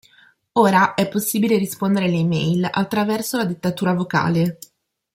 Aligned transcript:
Ora 0.53 0.95
è 0.95 1.07
possibile 1.07 1.59
rispondere 1.59 2.07
alle 2.07 2.15
email 2.17 2.67
attraverso 2.71 3.37
la 3.37 3.45
dettatura 3.45 3.93
vocale. 3.93 4.57